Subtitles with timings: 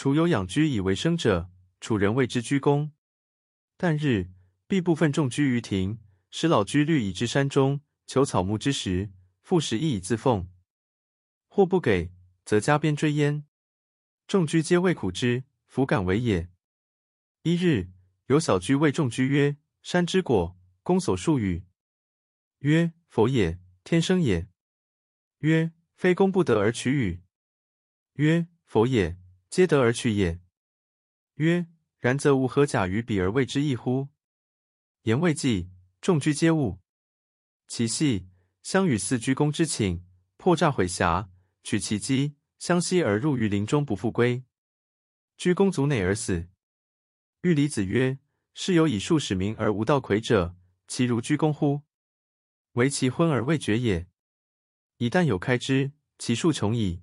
[0.00, 2.90] 楚有养居以为生者，楚人谓之居公。
[3.76, 4.30] 旦日，
[4.66, 5.98] 毕部分众居于庭，
[6.30, 9.10] 使老居虑以至山中，求草木之食，
[9.42, 10.50] 复食亦以自奉。
[11.48, 12.14] 或不给，
[12.46, 13.44] 则加鞭追焉。
[14.26, 16.48] 众居皆谓苦之，弗敢为也。
[17.42, 17.90] 一日，
[18.28, 21.66] 有小居谓众居曰：“山之果，公所数与？”
[22.60, 24.48] 曰：“否也，天生也。”
[25.40, 27.20] 曰：“非公不得而取与？”
[28.16, 29.18] 曰：“否也，
[29.50, 30.40] 皆得而去也。”
[31.36, 31.66] 曰
[31.98, 34.08] ：“然则吾何假于彼而谓之异乎？”
[35.02, 36.78] 言未毕，众居皆误。
[37.66, 38.28] 其夕，
[38.62, 40.04] 相与四居公之寝，
[40.36, 41.28] 破栅毁狎，
[41.62, 44.44] 取其机，相携而入于林中，不复归。
[45.36, 46.48] 居公卒馁而死。
[47.42, 48.18] 欲离子曰
[48.54, 50.54] ：“世有以数使民而无道魁者，
[50.86, 51.82] 其如居公乎？
[52.72, 54.06] 惟其昏而未决也。
[54.98, 57.02] 一旦有开之，其数穷矣。”